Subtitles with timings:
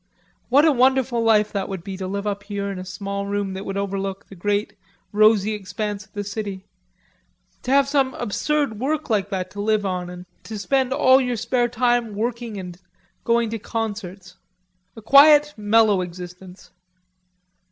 [0.49, 3.53] "What a wonderful life that would be to live up here in a small room
[3.53, 4.73] that would overlook the great
[5.11, 6.65] rosy grey expanse of the city,
[7.61, 11.35] to have some absurd work like that to live on, and to spend all your
[11.37, 12.79] spare time working and
[13.25, 14.37] going to concerts....
[14.95, 16.71] A quiet mellow existence....